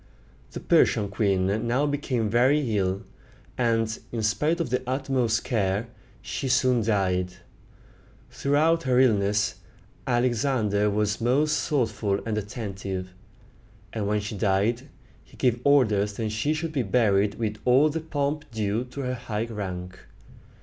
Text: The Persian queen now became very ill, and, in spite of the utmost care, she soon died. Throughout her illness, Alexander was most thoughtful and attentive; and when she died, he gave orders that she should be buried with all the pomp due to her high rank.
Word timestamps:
The 0.53 0.59
Persian 0.59 1.09
queen 1.09 1.67
now 1.67 1.85
became 1.85 2.27
very 2.27 2.75
ill, 2.75 3.03
and, 3.55 3.99
in 4.11 4.23
spite 4.23 4.59
of 4.59 4.71
the 4.71 4.81
utmost 4.87 5.43
care, 5.43 5.89
she 6.23 6.47
soon 6.47 6.81
died. 6.81 7.33
Throughout 8.31 8.81
her 8.81 8.99
illness, 8.99 9.57
Alexander 10.07 10.89
was 10.89 11.21
most 11.21 11.69
thoughtful 11.69 12.19
and 12.25 12.35
attentive; 12.35 13.13
and 13.93 14.07
when 14.07 14.21
she 14.21 14.35
died, 14.35 14.89
he 15.23 15.37
gave 15.37 15.61
orders 15.63 16.13
that 16.13 16.29
she 16.31 16.55
should 16.55 16.71
be 16.71 16.81
buried 16.81 17.35
with 17.35 17.57
all 17.63 17.87
the 17.89 17.99
pomp 18.01 18.49
due 18.49 18.85
to 18.85 19.01
her 19.01 19.13
high 19.13 19.45
rank. 19.45 19.99